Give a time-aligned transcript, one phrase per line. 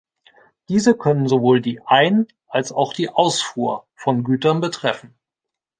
[0.67, 5.13] Diese können sowohl die Ein- als auch die Ausfuhr von Gütern betreffen.